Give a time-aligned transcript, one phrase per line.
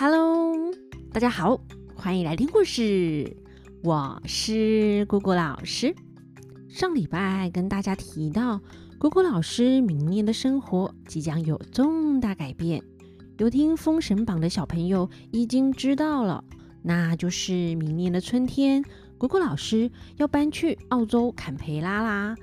[0.00, 0.56] Hello，
[1.12, 1.60] 大家好，
[1.94, 3.36] 欢迎来听故事。
[3.82, 5.94] 我是姑姑老师。
[6.70, 8.62] 上礼拜跟大家提到，
[8.98, 12.82] 姑姑老师明年的生活即将有重大改变。
[13.36, 16.42] 有听《封神榜》的小朋友已经知道了，
[16.80, 18.82] 那就是明年的春天，
[19.18, 22.34] 姑姑老师要搬去澳洲坎培拉啦。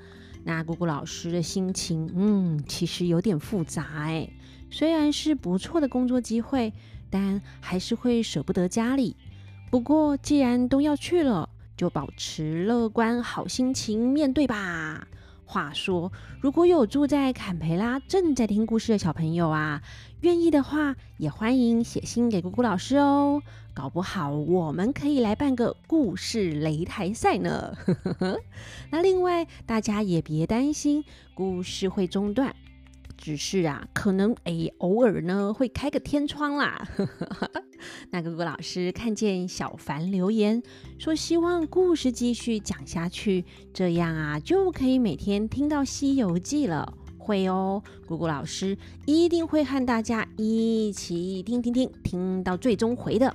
[0.44, 4.30] 那姑姑老师的心情，嗯，其实有点复杂哎。
[4.70, 6.72] 虽然是不错的工作机会。
[7.10, 9.16] 但还是会舍不得家里。
[9.70, 15.06] 不过既然都要去了，就保持乐观好心情面对吧。
[15.44, 16.12] 话说，
[16.42, 19.82] 如果有住在坎培拉正在听故事的小朋友啊，
[20.20, 23.42] 愿意的话，也欢迎写信给姑姑老师哦。
[23.72, 27.74] 搞不好我们可以来办个故事擂台赛呢。
[28.90, 32.54] 那另外，大家也别担心故事会中断。
[33.18, 36.88] 只是啊，可能诶，偶尔呢会开个天窗啦。
[38.10, 40.62] 那姑姑老师看见小凡留言
[40.98, 46.94] 说，希望故事继续讲下去，这样啊就可以每天听到《西游记》了。
[47.18, 53.26] 会哦，姑姑老师一定会和大家一起听听听，听到最终回的《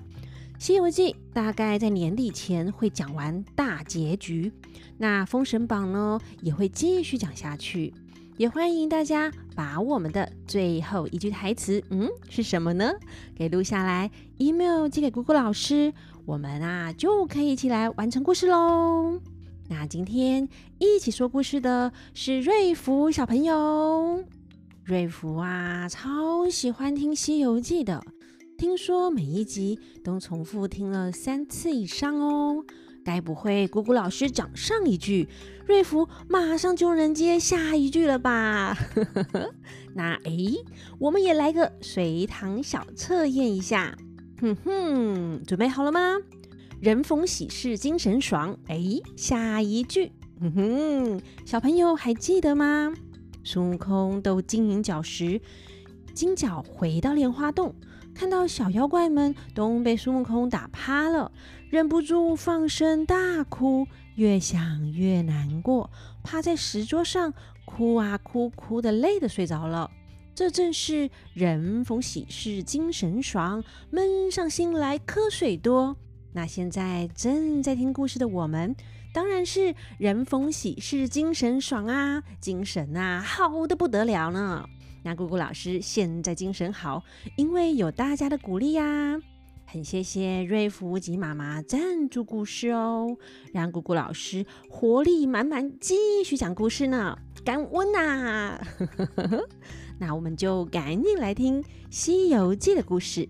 [0.57, 4.51] 西游记》，大概在年底前会讲完大结局。
[4.97, 7.93] 那《封神榜》呢也会继续讲下去。
[8.37, 12.91] 也欢迎大家把我们的最后一句台词，嗯，是什么呢？
[13.35, 15.93] 给录下来，email 寄给姑姑老师，
[16.25, 19.19] 我们啊就可以一起来完成故事喽。
[19.69, 24.23] 那今天一起说故事的是瑞福小朋友，
[24.83, 28.03] 瑞福啊超喜欢听《西游记》的，
[28.57, 32.65] 听说每一集都重复听了三次以上哦。
[33.03, 35.27] 该不会姑姑老师讲上一句，
[35.65, 38.77] 瑞福马上就能接下一句了吧？
[39.93, 40.31] 那哎，
[40.99, 43.95] 我们也来个随堂小测验一下。
[44.41, 46.17] 哼哼，准备好了吗？
[46.81, 48.57] 人逢喜事精神爽。
[48.67, 48.81] 哎，
[49.15, 52.93] 下一句，哼哼，小朋友还记得吗？
[53.43, 55.39] 孙悟空斗金银角时，
[56.13, 57.75] 金角回到莲花洞。
[58.15, 61.31] 看到小妖怪们都被孙悟空打趴了，
[61.73, 65.89] 忍不住放声大哭，越想越难过，
[66.23, 67.33] 趴在石桌上
[67.65, 69.89] 哭啊哭，哭得累得睡着了。
[70.35, 75.97] 这正是人逢喜事精神爽，闷上心来瞌睡多。
[76.33, 78.75] 那现在正在听故事的我们，
[79.11, 84.63] 当然是人逢喜事精神爽啊，精神啊好的不得了呢。
[85.01, 87.03] 那姑姑老师现在精神好，
[87.35, 89.19] 因为有大家的鼓励呀，
[89.73, 93.17] 很谢谢瑞福及妈妈赞助故事哦，
[93.51, 98.61] 让姑姑老师活力满满继续讲故事呢，感恩呐！
[99.97, 103.27] 那我们就赶紧来听《西游记》的故事，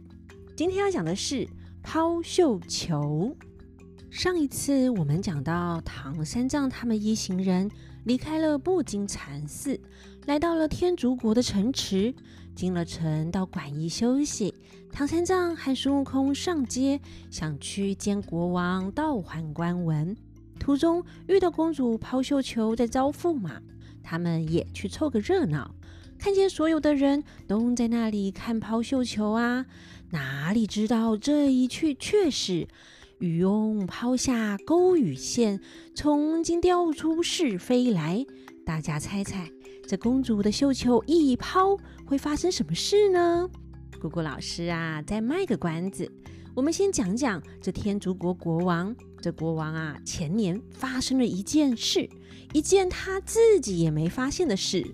[0.54, 1.48] 今天要讲的是
[1.81, 3.34] 抛绣球。
[4.12, 7.72] 上一次我们讲到唐三藏他们一行人
[8.04, 9.80] 离开了布金禅寺，
[10.25, 12.14] 来到了天竺国的城池。
[12.56, 14.53] 进了城到馆驿休息，
[14.91, 17.00] 唐三藏和孙悟空上街，
[17.30, 20.16] 想去见国王道桓观闻。
[20.59, 23.62] 途中遇到公主抛绣球在招驸马，
[24.02, 25.74] 他们也去凑个热闹。
[26.18, 29.66] 看见所有的人都在那里看抛绣球啊，
[30.12, 32.68] 哪里知道这一去却是。
[33.19, 35.59] 渔翁抛下钩与线，
[35.96, 38.25] 从今钓出是非来。
[38.66, 39.50] 大家猜猜，
[39.85, 43.49] 这公主的绣球一抛，会发生什么事呢？
[44.01, 46.09] 姑姑老师啊，再卖个关子。
[46.55, 48.95] 我们先讲讲这天竺国国王。
[49.21, 52.09] 这国王啊，前年发生了一件事，
[52.53, 54.85] 一件他自己也没发现的事。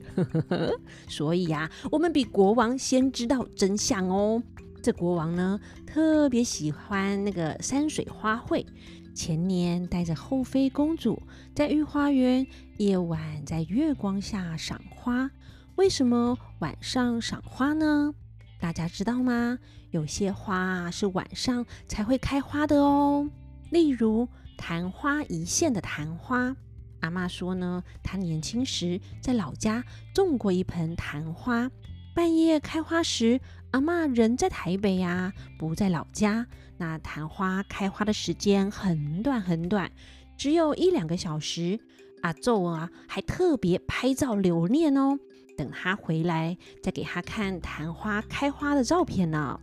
[1.09, 4.41] 所以呀，我们比国王先知道真相哦。
[4.81, 8.65] 这国王呢，特别喜欢那个山水花卉。
[9.13, 11.21] 前年带着后妃公主
[11.53, 12.45] 在御花园
[12.77, 15.29] 夜晚在月光下赏花。
[15.75, 18.13] 为什么晚上赏花呢？
[18.59, 19.59] 大家知道吗？
[19.91, 23.29] 有些花是晚上才会开花的哦。
[23.71, 26.55] 例如昙花一现的昙花。
[27.01, 29.83] 阿嬷说呢，她年轻时在老家
[30.13, 31.71] 种过一盆昙花。
[32.13, 33.39] 半夜开花时，
[33.71, 36.47] 阿嬷人在台北呀、不在老家。
[36.79, 39.91] 那昙花开花的时间很短很短，
[40.37, 41.77] 只有一两个小时。
[42.21, 45.17] 阿祖啊，还特别拍照留念哦，
[45.57, 49.59] 等他回来再给他看昙花开花的照片呢。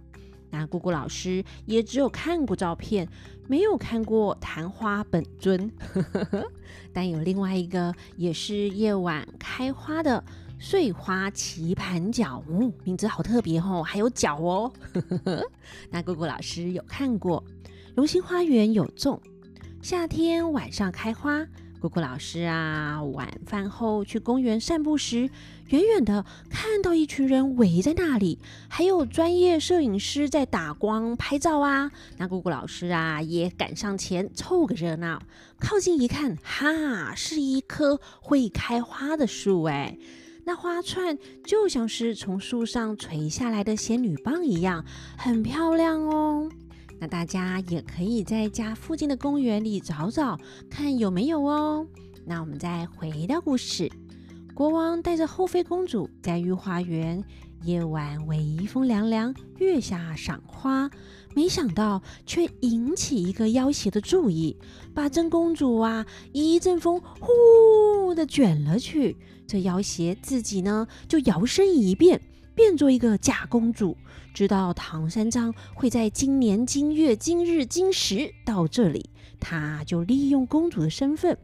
[0.51, 3.09] 那姑姑老师也只有看过照片，
[3.47, 5.71] 没有看过昙花本尊。
[6.95, 10.23] 但有另外一个也是夜晚开花的。
[10.59, 14.73] 碎花棋盘脚，嗯，名字好特别哦，还有脚哦。
[15.91, 17.45] 那姑姑老师有看过，
[17.95, 19.21] 龙兴花园有种，
[19.83, 21.47] 夏天晚上开花。
[21.79, 25.29] 姑姑老师啊，晚饭后去公园散步时，
[25.69, 31.93] 远远的看到一群人围在那里，还有专业摄影师在打光拍照啊。
[32.17, 35.23] 那姑姑老师啊，也赶上前凑个热闹。
[35.61, 39.99] 靠近一看，哈，是一棵会开花的树哎。
[40.49, 44.85] 那花串就像是从树上垂下来的仙女棒一样，
[45.19, 46.49] 很漂亮哦。
[47.01, 50.39] 那大家也可以在家附近的公园里找找，
[50.71, 51.85] 看有没有哦。
[52.25, 53.91] 那我们再回到故事，
[54.55, 57.25] 国王带着后妃公主在御花园，
[57.65, 60.89] 夜晚微风凉凉，月下赏花，
[61.37, 64.57] 没想到却引起一个妖邪的注意，
[64.95, 69.15] 把真公主啊一阵风呼的卷了去。
[69.47, 72.23] 这妖邪自己呢，就摇身一变，
[72.55, 73.95] 变做一个假公主，
[74.33, 81.37] 知道唐三藏会在今年今月今日今时到这里，他就利用公主的身份，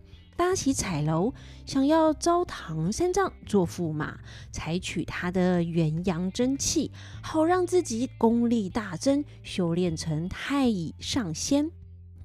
[0.42, 1.32] 搭起彩楼，
[1.64, 4.18] 想要招唐三藏做驸马，
[4.50, 6.90] 采取他的元阳真气，
[7.22, 11.70] 好让自己功力大增，修炼成太乙上仙。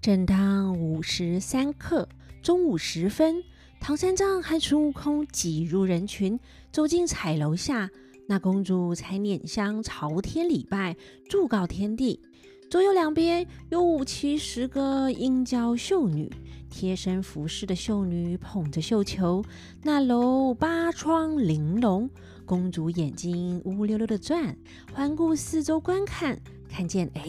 [0.01, 2.09] 正当午时三刻，
[2.41, 3.43] 中午时分。
[3.79, 6.39] 唐三藏和孙悟空挤入人群，
[6.71, 7.91] 走进彩楼下，
[8.27, 10.97] 那公主才拈香朝天礼拜，
[11.29, 12.19] 祝告天地。
[12.69, 16.29] 左右两边有五七十个英娇秀女，
[16.69, 19.41] 贴身服侍的秀女捧着绣球，
[19.83, 22.09] 那楼八窗玲珑。
[22.45, 24.55] 公主眼睛乌溜溜的转，
[24.93, 26.37] 环顾四周观看，
[26.69, 27.23] 看见哎，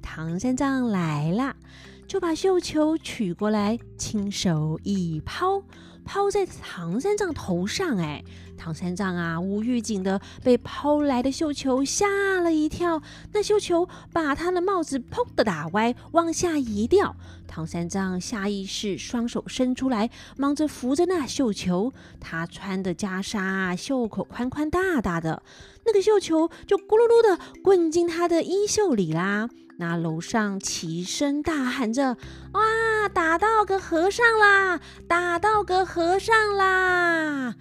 [0.00, 1.56] 唐三藏来了，
[2.06, 5.62] 就把绣球取过来，亲手一抛。
[6.06, 8.22] 抛在唐三藏头上，哎，
[8.58, 12.06] 唐三藏啊，无预警的被抛来的绣球吓
[12.42, 13.00] 了一跳，
[13.32, 17.16] 那绣球把他的帽子砰的打歪，往下一掉。
[17.46, 21.90] 唐三藏下意识双手伸出来，忙着扶着那绣球。
[22.20, 25.42] 他穿的袈裟袖口宽宽大大的，
[25.86, 29.48] 那个绣球就咕噜噜的滚进他的衣袖里啦。
[29.76, 32.16] 那楼上齐声大喊着
[32.54, 34.80] ：“哇，打到个和尚啦！
[35.08, 37.54] 打到个和尚啦！”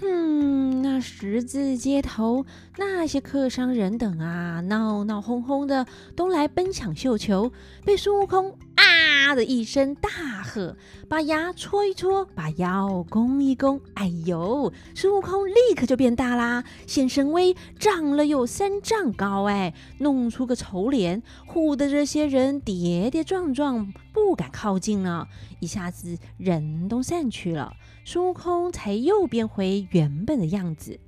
[0.00, 2.46] 哼，那十字街头
[2.78, 5.86] 那些客商人等啊，闹闹哄哄的
[6.16, 7.52] 都来奔抢绣球，
[7.84, 8.58] 被孙悟空
[9.00, 10.10] 啊的一声大
[10.42, 10.76] 喝，
[11.08, 25.28] 把牙搓一搓，把腰弓一弓，哎呦，孙悟空立刻就变大啦，显神威，长了有三丈高，哎，弄出个丑脸，唬得这些人跌跌撞撞，不敢靠近了，
[25.60, 27.72] 一下子人都散去了。
[28.04, 30.98] 孙悟空才又变回原本的样子。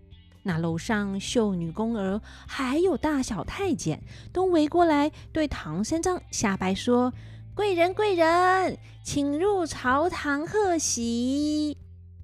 [0.45, 4.03] 那楼上秀女宫娥还有大小太监
[4.33, 7.13] 都围过来，对唐三藏下拜说
[7.55, 11.77] ：“贵人贵人，请入朝堂贺喜。”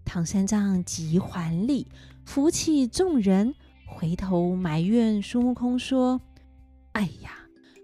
[0.05, 1.87] 唐三藏急还礼，
[2.25, 3.55] 扶起众人，
[3.87, 6.21] 回头埋怨孙悟空说
[6.93, 7.33] ：“哎呀，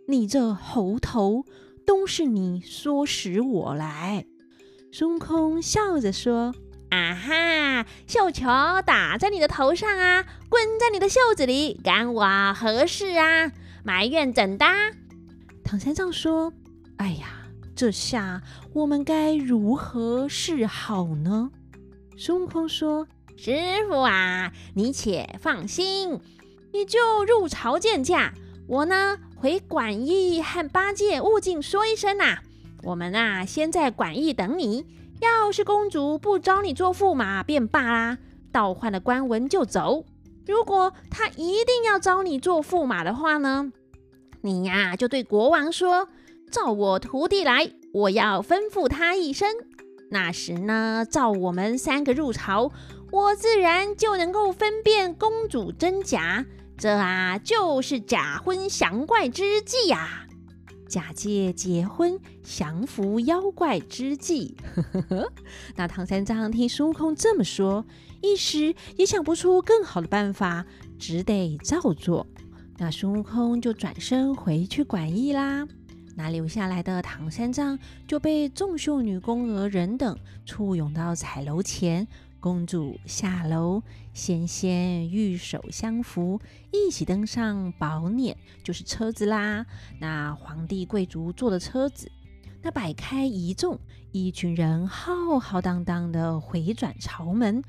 [0.08, 1.44] 你这猴头，
[1.86, 4.24] 都是你唆使我来。”
[4.90, 6.54] 孙悟空笑着说。
[6.90, 7.86] 啊哈！
[8.06, 8.44] 绣球
[8.86, 13.50] 打在你的头上啊，滚在你的袖子里，干我何事啊？
[13.82, 14.64] 埋怨怎的？
[15.64, 16.52] 唐三藏说
[16.96, 17.26] ：“哎呀，
[17.74, 21.50] 这下我们该如何是好呢？”
[22.16, 23.52] 孙悟空说：“师
[23.88, 26.20] 傅啊，你且放心，
[26.72, 28.32] 你就入朝见驾。
[28.66, 32.38] 我呢，回馆驿和八戒、悟净说一声呐、
[32.82, 34.86] 我们啊，先在馆驿等你。”
[35.20, 38.18] 要是公主不招你做驸马便罢啦，
[38.52, 40.04] 倒换了官文就走。
[40.44, 43.72] 如果她一定要招你做驸马的话呢，
[44.42, 46.08] 你呀就对国王说
[46.50, 49.48] ：“召我徒弟来，我要吩咐他一声。
[50.10, 52.70] 那时呢，召我们三个入朝，
[53.10, 56.44] 我自然就能够分辨公主真假。
[56.76, 60.20] 这啊，就是假婚降怪之计呀。”
[60.86, 64.54] 假借结婚降服妖怪之计，
[65.74, 67.84] 那唐三藏听孙悟空这么说，
[68.20, 70.64] 一时也想不出更好的办法，
[70.96, 72.26] 只得照做。
[72.76, 75.66] 那孙悟空就转身回去馆驿啦。
[76.14, 80.16] 那留下来的唐三藏就被众秀女、宫娥人等
[80.46, 82.06] 簇拥到彩楼前。
[82.40, 86.38] 公主下楼，仙仙玉手相扶，
[86.70, 89.64] 一起登上宝辇，就是车子啦。
[89.98, 92.12] 那皇帝贵族坐的车子，
[92.60, 93.78] 那摆开一众，
[94.12, 97.64] 一群人浩浩荡荡的回转朝门。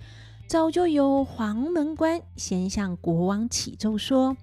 [0.45, 4.35] 早就有黄门官先向国王启奏说：“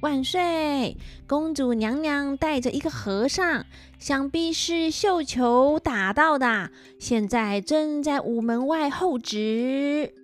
[0.00, 3.66] 万岁，公主娘娘带着一个和尚，
[3.98, 10.14] 想必是绣球打到的，现在正在午门外候旨。”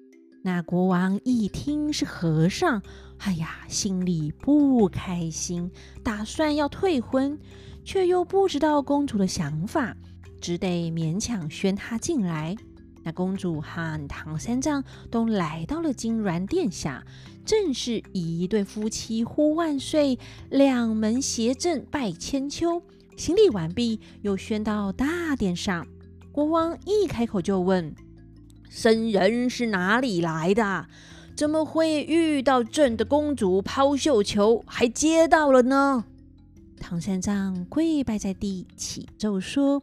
[0.43, 2.81] 那国王一听是和尚，
[3.19, 5.71] 哎呀，心里不开心，
[6.03, 7.39] 打算要退婚，
[7.85, 9.95] 却又不知道公主的想法，
[10.41, 12.57] 只得勉强宣她进来。
[13.07, 14.83] 那公主和唐三藏
[15.13, 17.05] 都来到了金銮殿下，
[17.45, 20.19] 正是一对夫妻呼万岁，
[20.51, 22.83] 两门协正拜千秋。
[23.17, 25.87] 行礼完毕，又宣到大殿上。
[26.33, 27.95] 国王一开口就问
[28.69, 30.89] ：“僧人是哪里来的？”
[31.37, 36.05] 怎么会遇到朕的公主抛绣球，还接到了呢？
[36.81, 39.81] 唐三藏跪拜在地，启奏说：“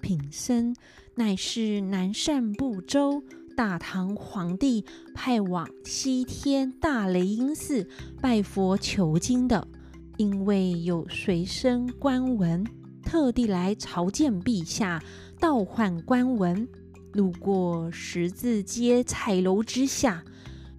[0.00, 0.72] 贫僧
[1.14, 3.22] 乃是南赡部洲
[3.54, 7.86] 大唐皇帝派往西天大雷音寺
[8.20, 9.68] 拜佛求经的，
[10.16, 12.66] 因为有随身官文，
[13.02, 15.02] 特地来朝见陛下，
[15.38, 16.66] 倒换官文。
[17.12, 20.24] 路过十字街彩楼之下。”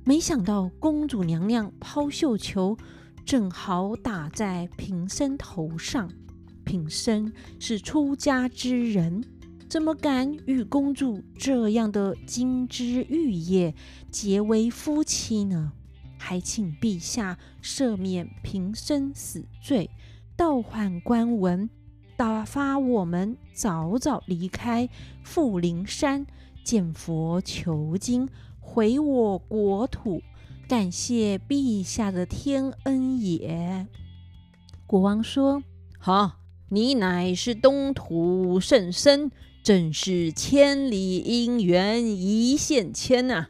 [0.05, 2.75] 没想到公主娘娘抛绣球，
[3.23, 6.09] 正好打在贫僧头上。
[6.65, 9.23] 贫僧是出家之人，
[9.73, 13.73] 怎么敢与公主这样的金枝玉叶
[14.11, 15.71] 结为夫妻呢？
[16.15, 19.89] 还请陛下赦免贫僧死罪，
[20.37, 21.67] 倒换官文，
[22.15, 24.87] 打发我们早早离开
[25.23, 26.27] 富临山
[26.63, 28.29] 见佛求经。
[28.59, 30.21] 回我国土，
[30.67, 33.87] 感谢陛下的天恩也。
[34.85, 35.63] 国王说
[35.97, 36.33] ：“好，
[36.69, 39.31] 你乃是东土圣僧，
[39.63, 43.47] 正是千里姻缘一线牵呐。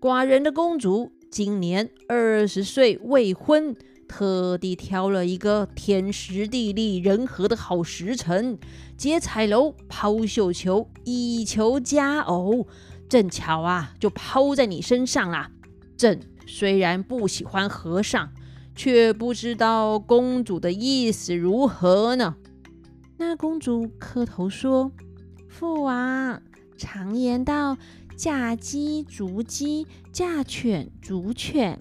[0.00, 3.76] 寡人的公主今年二十岁未婚，
[4.08, 8.58] 特地挑了一个天时地利人和的好时辰，
[8.96, 12.66] 结彩楼抛绣球，以求佳偶。”
[13.06, 15.50] 正巧啊，就抛在你身上啦。
[15.94, 18.32] 朕虽然不喜欢和尚，
[18.74, 22.36] 却不知道公主的意思如何呢？
[23.18, 24.90] 那公主磕头说
[25.50, 26.40] ：“父王，
[26.78, 27.76] 常言道，
[28.16, 31.78] 嫁鸡逐鸡，嫁犬逐犬。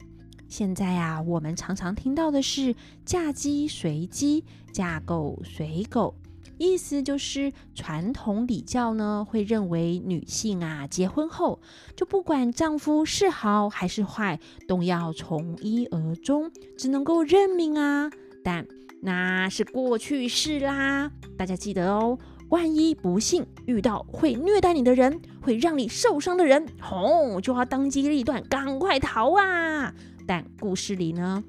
[0.48, 6.16] 现在呀，我们常常听到的是嫁鸡随鸡，嫁狗随狗。”
[6.58, 11.62] 意思就是，传统礼教呢，会认为女性啊，结婚后
[11.96, 18.10] 就不管丈夫是好还是坏，都要从一而终，只能够认命啊。
[18.44, 18.68] 但
[19.02, 22.18] 那是过去式啦，大家记得哦。
[22.50, 29.94] 万一不幸遇到会虐待你的人，会让你受伤的人，吼、哦，就要当机立断，赶快逃啊！
[30.26, 31.44] 但故事里呢，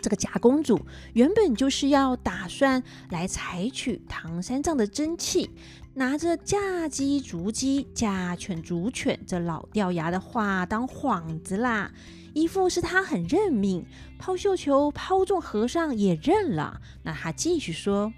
[0.00, 0.80] 这个假公主
[1.12, 5.50] 原本就是要打算来采取唐三藏的真气，
[5.94, 11.92] 拿着嫁鸡逐鸡、嫁犬逐犬这老掉牙的话当幌子啦，
[12.34, 13.86] 一副是她很认命，
[14.18, 16.80] 抛绣球抛中和尚也认了。
[17.04, 18.12] 那她继续说：“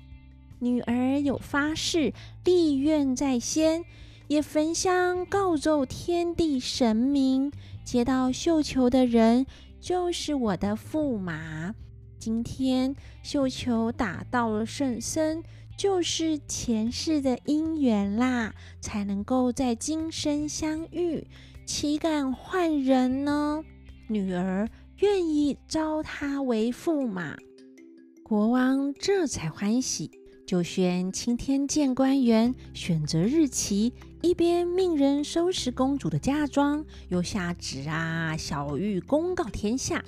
[0.58, 2.12] 女儿有发誓，
[2.44, 3.84] 立愿在先，
[4.28, 7.52] 也焚香告奏天地神明，
[7.84, 9.46] 接到绣球的人。”
[9.78, 11.72] 就是我的驸马，
[12.18, 15.44] 今天绣球打到了圣僧，
[15.78, 21.24] 就是前世的姻缘啦，才能够在今生相遇，
[21.64, 23.62] 岂敢换人呢？
[24.08, 27.36] 女儿愿意招他为驸马。
[28.24, 30.10] 国王这才欢喜。
[30.46, 40.04] 就宣钦天监官员选择日期，一边命人收拾公主的嫁妆，又下旨啊，小玉公告天下。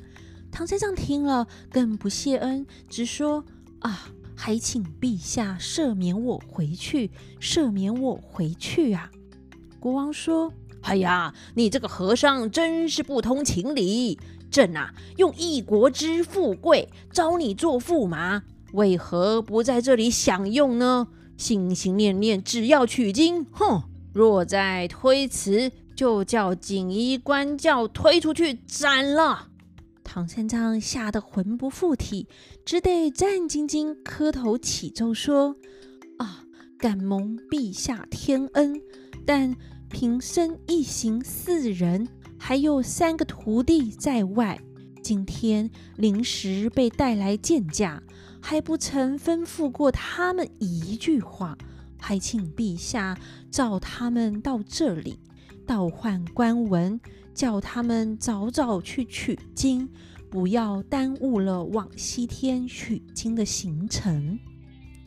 [0.52, 3.45] 唐三藏听了更不谢恩，只说
[3.80, 9.11] 啊，还请陛下赦免我回去，赦免我回去啊。
[9.80, 10.52] 国王说
[10.83, 14.16] ：“哎呀，你这个和尚真是不通情理，
[14.52, 21.08] 朕啊，用一国之富贵招你做驸马。”为何不在这里享用呢？
[21.37, 23.82] 心心念念只要取经，哼！
[24.12, 29.48] 若再推辞，就叫锦衣官教推出去斩了。
[30.02, 32.26] 唐三藏吓得魂不附体，
[32.64, 35.54] 只得战兢兢磕头起奏说
[36.18, 36.42] ：“啊，
[36.76, 38.80] 敢蒙陛下天恩，
[39.25, 39.54] 但
[39.88, 44.58] 贫僧一行四人，还有三个徒弟在外，
[45.02, 48.02] 今天临时被带来见驾。”
[48.50, 51.58] 还不曾吩咐过他们一句话，
[52.00, 53.14] 还请陛下
[53.50, 55.20] 召他们到这里，
[55.66, 56.98] 倒换官文，
[57.34, 59.86] 叫他们早早去取经，
[60.30, 64.38] 不要耽误了往西天取经的行程。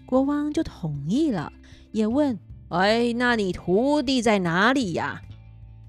[0.05, 1.51] 国王就同意了，
[1.91, 2.37] 也问
[2.69, 5.19] ：“哎，那你徒弟在哪里呀？”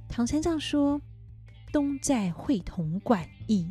[0.09, 1.03] 唐三藏说
[1.71, 3.67] ：“东在会同馆驿。”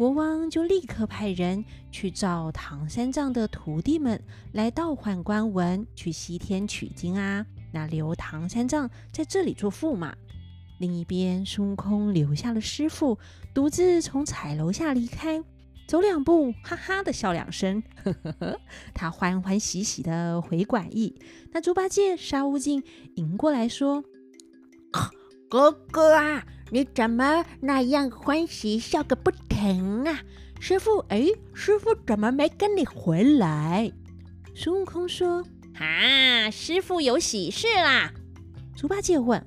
[0.00, 4.18] 国王就立刻派人去找唐三藏的徒弟们
[4.52, 7.44] 来倒换官文，去西天取经啊。
[7.70, 10.16] 那留唐三藏在这里做驸马。
[10.78, 13.18] 另一边，孙悟空留下了师傅，
[13.52, 15.44] 独自从彩楼下离开，
[15.86, 18.60] 走两步，哈哈的笑两声，呵呵呵，
[18.94, 21.14] 他欢欢喜喜的回馆驿。
[21.52, 22.82] 那猪八戒、沙悟净
[23.16, 24.02] 迎过来说
[25.50, 30.20] ：“哥哥啊，你怎么那样欢喜，笑个不停啊？
[30.60, 33.90] 师傅，哎，师傅怎么没跟你回来？”
[34.54, 35.44] 孙悟空说
[35.78, 38.12] ：“啊，师傅有喜事啦。”
[38.76, 39.44] 猪八戒问。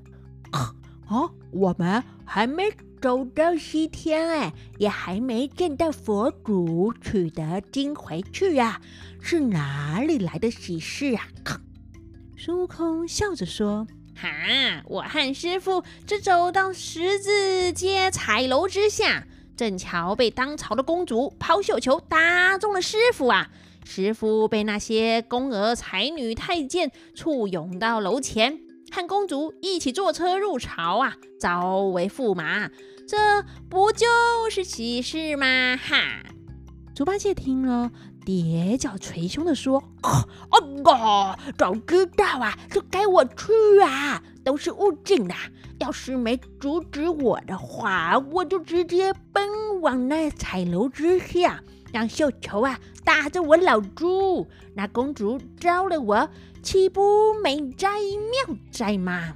[1.10, 8.82] 哦，我们还没走到西天哎，也还没见到佛祖取得经回去呀，
[9.22, 11.28] 是哪里来的喜事啊？
[12.38, 23.50] 孙悟空笑着说：“哈，我和师傅只走到十字街彩楼之下，正巧被当朝的公主抛绣球打中了师傅啊！
[23.86, 28.60] 师傅被那些宫娥、才女、太监簇拥到楼前。”
[28.94, 32.70] 和公主一起坐车入朝啊，招为驸马，
[33.08, 34.06] 这不就
[34.52, 35.76] 是喜事吗？
[35.76, 36.22] 哈！
[36.96, 37.92] 猪八戒听了，
[38.26, 40.28] 叠脚捶胸地说：“哦
[40.86, 43.52] 哦，早知道啊，就该我去
[43.84, 44.22] 啊！
[44.44, 45.36] 都是悟净的，
[45.80, 51.62] 要是没阻止我的话，我就直接奔往那彩楼之下。”
[51.94, 56.28] 让绣球啊打着我老猪，那公主招了我，
[56.64, 57.88] 岂不美哉
[58.48, 59.36] 妙哉吗？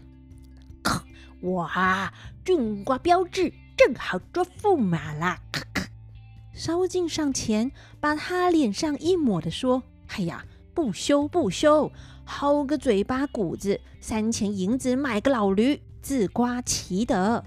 [1.39, 2.11] 我啊，
[2.43, 5.37] 俊瓜标致，正好做驸马啦！
[6.57, 9.83] 沙悟净上前把他脸上一抹的说
[10.17, 10.43] ：“哎呀，
[10.73, 11.91] 不羞不羞，
[12.25, 17.43] 好个嘴巴骨子，三钱银子买个老驴，自夸其德。”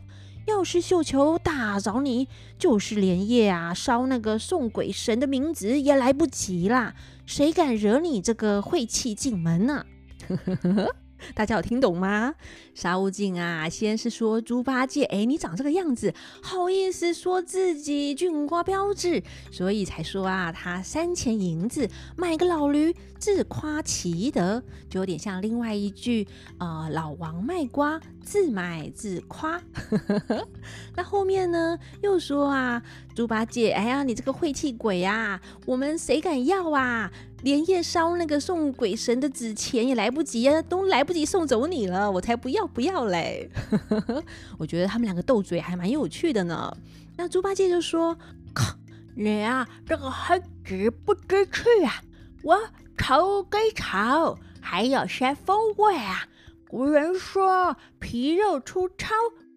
[0.46, 6.94] 要是绣球打着你，就是连夜啊烧那个送鬼神的冥纸也来不及啦！
[7.26, 9.84] 谁敢惹你这个晦气进门呢？
[11.34, 12.34] 大家有听懂吗？
[12.74, 26.26] 沙悟净啊，先是说猪八戒，哎，你长这个样子，好意思说自己俊瓜标致，所以才说啊，他三钱银子买个老驴，自夸其德，就有点像另外一句、
[26.58, 29.60] 呃，老王卖瓜，自卖自夸。
[30.96, 32.82] 那后面呢，又说啊，
[33.14, 37.10] 猪八戒，哎呀，你这个晦气鬼啊，我们谁敢要啊？
[37.42, 43.50] 连夜烧那个送鬼神的纸钱也来不及啊，都来不及送走你了，我才不要不要嘞！
[44.58, 46.76] 我觉得他们两个斗嘴还蛮有趣的呢。
[47.16, 48.16] 那猪八戒就说
[48.54, 48.74] ：“靠
[49.16, 52.00] 你啊，这个黑纸不知趣啊，
[52.42, 52.58] 我
[52.96, 56.26] 丑归丑，还有些风味啊。
[56.68, 59.08] 古人说皮肉粗糙，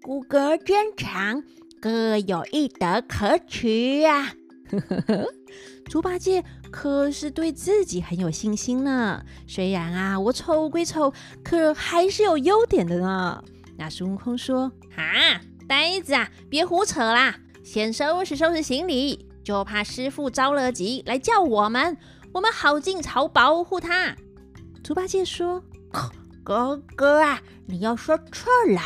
[0.02, 1.44] 骨骼坚强，
[1.80, 4.34] 各有一德可取呀。”
[5.86, 9.24] 猪八戒可是对自己很有信心呢。
[9.48, 13.44] 虽然啊，我丑归丑，可还是有优点的呢。
[13.78, 17.36] 那孙悟空说：“啊，呆子啊，别胡扯啦！
[17.64, 21.98] 先收拾收拾行李，就怕师傅着了急来叫我们，
[22.34, 24.16] 我们好进朝保护他。”
[24.84, 25.64] 猪八戒说
[26.44, 28.82] ：“哥哥啊，你要说错了，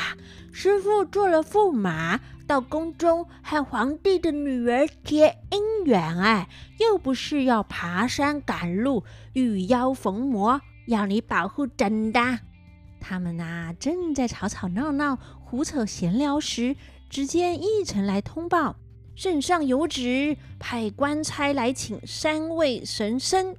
[0.52, 6.48] 师傅做了驸马。”到宫中和皇帝的女儿结姻缘，哎，
[6.80, 12.40] 又不是要爬山赶路、遇妖逢魔，要你保护真的。
[13.02, 16.78] 他们呐，正在吵吵闹闹、胡扯闲聊时，
[17.10, 18.78] 只见驿臣来通报，
[19.14, 23.56] 圣上有旨，派官差来请三位神僧。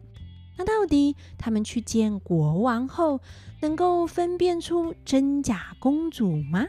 [0.57, 3.21] 那到底他们去见国王后，
[3.61, 6.67] 能够分辨出真假公主吗？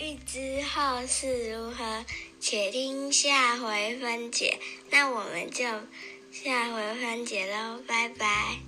[0.00, 2.04] 欲知后事如何，
[2.38, 4.60] 且听下回分解。
[4.90, 5.64] 那我们就
[6.30, 8.67] 下回分解喽，拜拜。